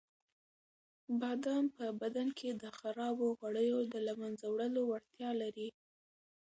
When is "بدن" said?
2.01-2.27